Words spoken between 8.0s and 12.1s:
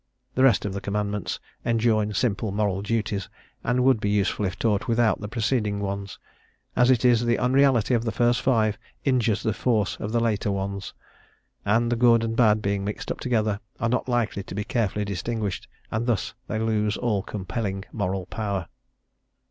the first five injures the force of the later ones, and the